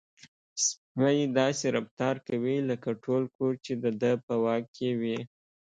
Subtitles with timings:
[0.67, 5.17] سپی داسې رفتار کوي لکه ټول کور چې د ده په واک کې وي.